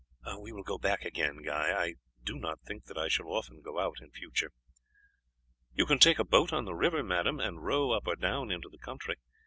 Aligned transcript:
"We 0.39 0.51
will 0.51 0.63
go 0.63 0.79
back 0.79 1.05
again, 1.05 1.43
Guy; 1.43 1.71
I 1.79 1.93
do 2.23 2.39
not 2.39 2.59
think 2.63 2.85
that 2.85 2.97
I 2.97 3.07
shall 3.07 3.27
often 3.27 3.61
go 3.61 3.77
out 3.77 3.97
in 4.01 4.09
future." 4.09 4.51
"You 5.75 5.85
can 5.85 5.99
take 5.99 6.17
a 6.17 6.23
boat 6.25 6.51
on 6.51 6.65
the 6.65 6.73
river, 6.73 7.03
madame, 7.03 7.39
and 7.39 7.63
row 7.63 7.91
up 7.91 8.07
or 8.07 8.15
down 8.15 8.49
into 8.49 8.67
the 8.71 8.79
country. 8.79 9.17